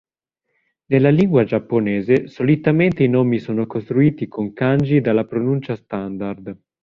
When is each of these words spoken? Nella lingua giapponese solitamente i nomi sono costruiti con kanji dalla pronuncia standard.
Nella 0.87 1.11
lingua 1.11 1.43
giapponese 1.43 2.27
solitamente 2.27 3.03
i 3.03 3.07
nomi 3.07 3.37
sono 3.37 3.67
costruiti 3.67 4.27
con 4.27 4.51
kanji 4.51 4.99
dalla 4.99 5.25
pronuncia 5.25 5.75
standard. 5.75 6.59